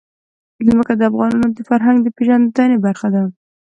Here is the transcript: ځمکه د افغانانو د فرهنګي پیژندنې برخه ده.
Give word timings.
ځمکه 0.67 0.93
د 0.95 1.01
افغانانو 1.11 1.47
د 1.57 1.59
فرهنګي 1.69 2.11
پیژندنې 2.17 2.77
برخه 2.85 3.07
ده. 3.13 3.23